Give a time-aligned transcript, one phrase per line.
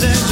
[0.00, 0.31] that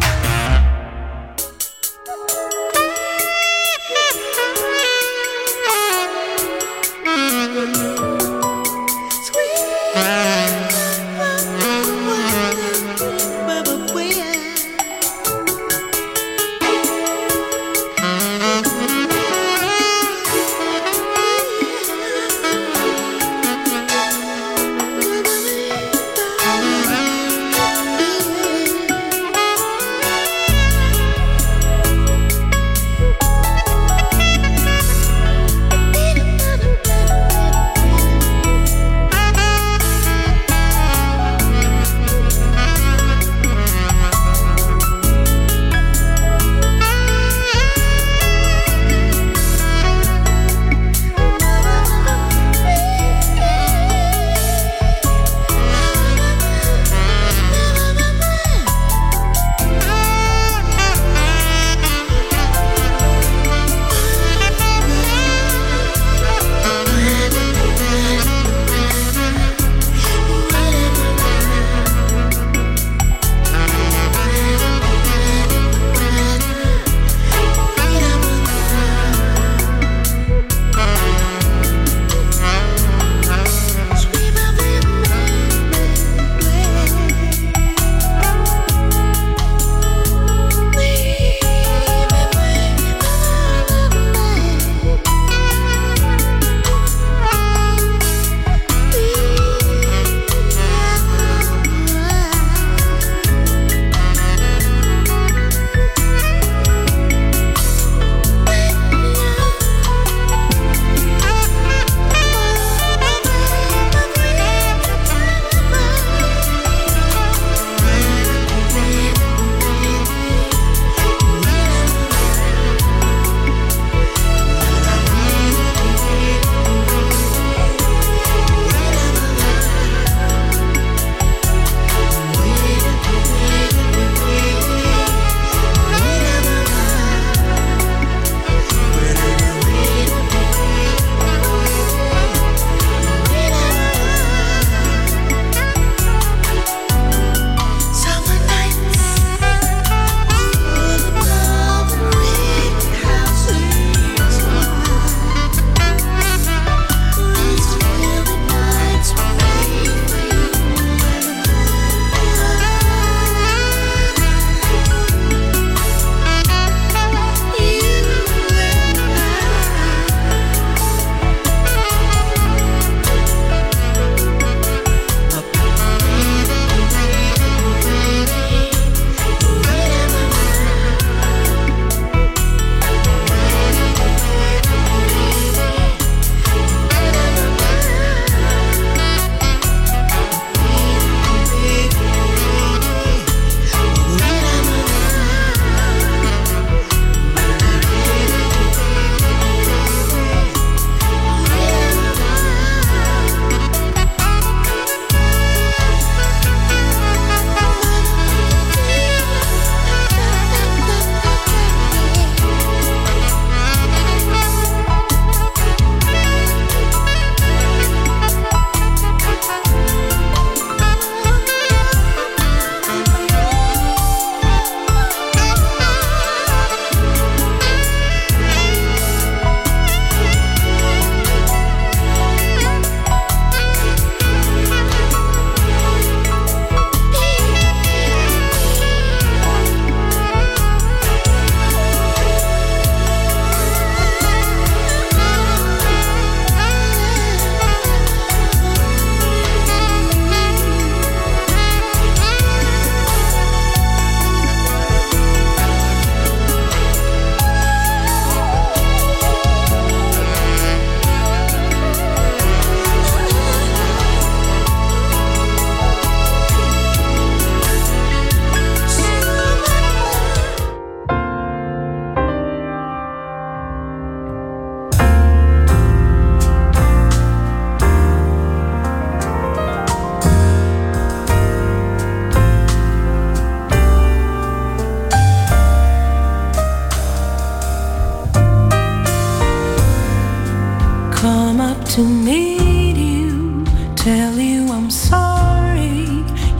[291.91, 293.65] to meet you,
[293.97, 296.05] tell you I'm sorry.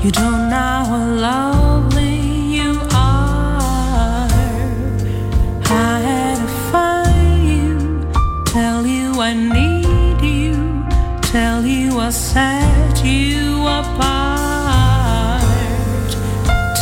[0.04, 2.20] You don't know how lovely
[2.58, 4.28] you are.
[5.70, 7.74] I had to find you,
[8.46, 10.84] tell you I need you,
[11.22, 15.44] tell you I set you apart.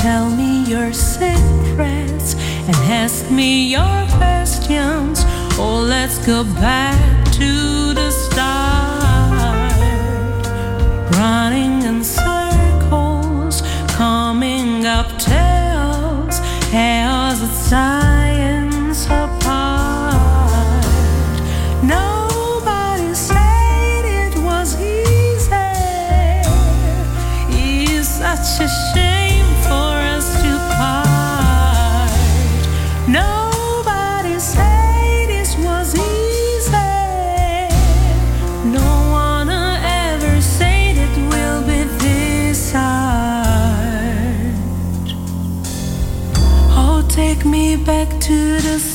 [0.01, 2.33] Tell me your secrets
[2.65, 5.23] and ask me your questions.
[5.59, 7.78] Oh, let's go back to
[8.39, 8.68] star.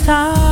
[0.05, 0.44] time.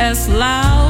[0.00, 0.89] as loud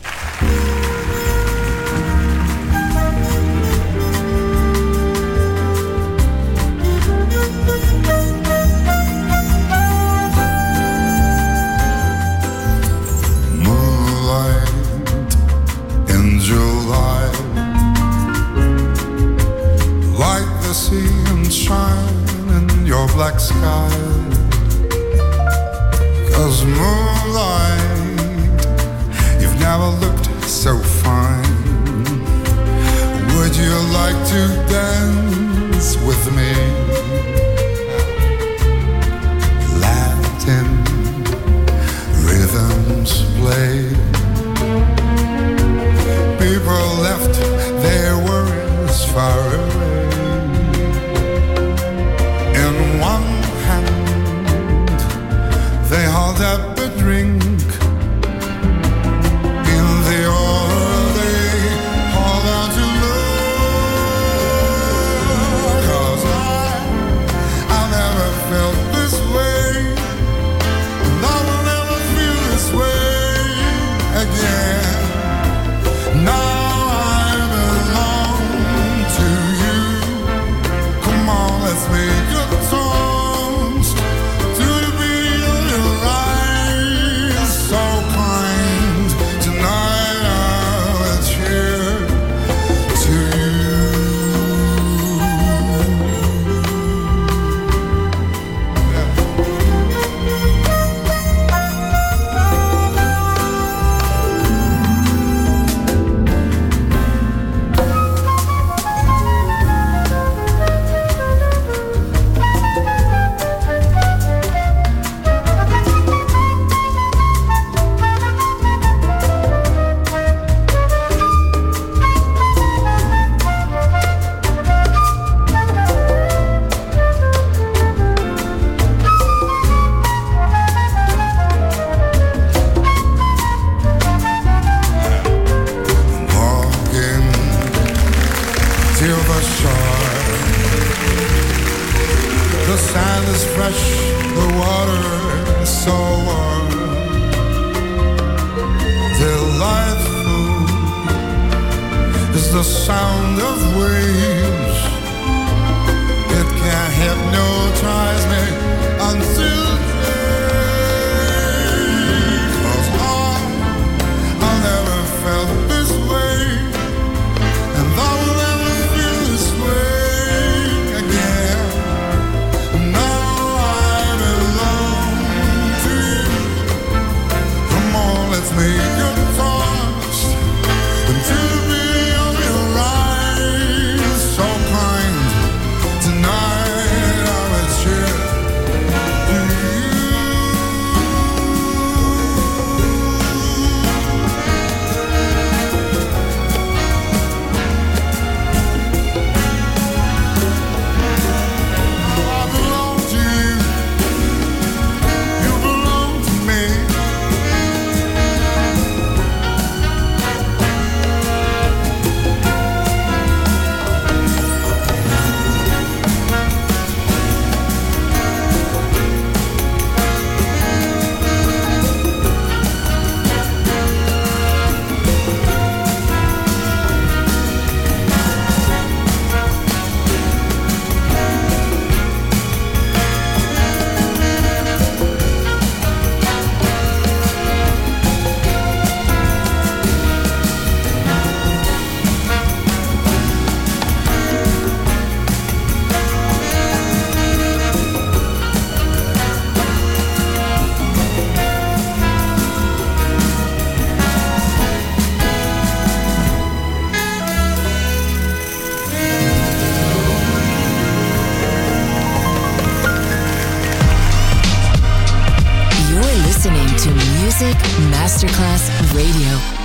[269.01, 269.60] Radio.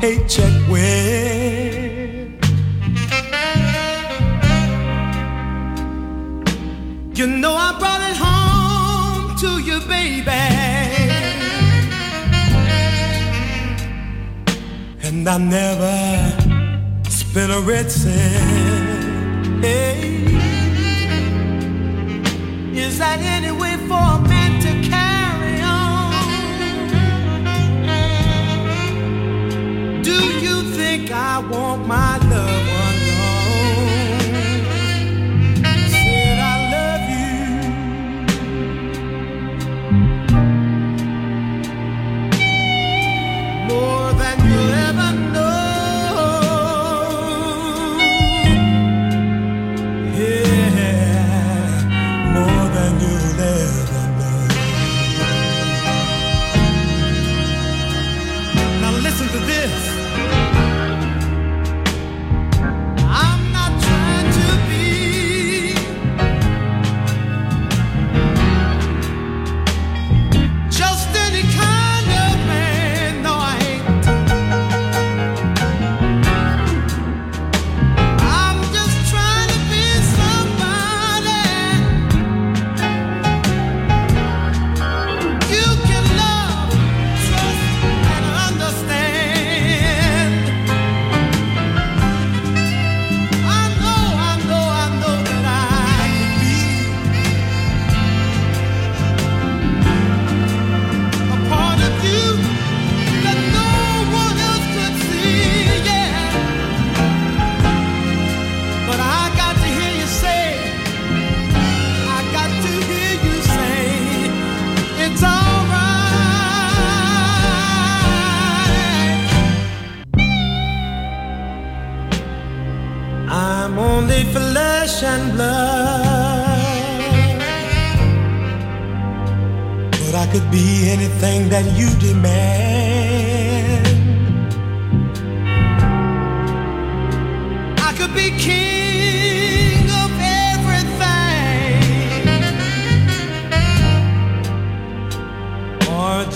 [0.00, 1.28] paycheck with.
[7.18, 10.30] You know I brought it home to you, baby.
[15.02, 19.64] And I never spent a red cent.
[19.64, 20.26] Hey.
[22.72, 23.77] Is that any way
[30.88, 32.77] think I want my love.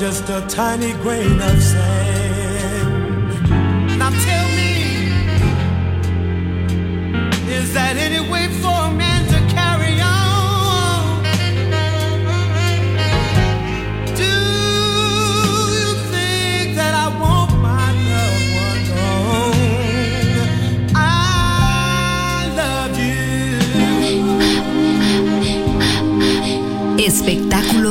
[0.02, 3.48] just a tiny grain of sand.
[3.98, 4.72] Now tell me,
[7.54, 8.71] is that any way for?